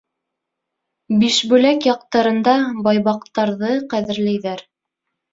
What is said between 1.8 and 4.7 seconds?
яҡтарында байбаҡтарҙы ҡәҙерләйҙәр.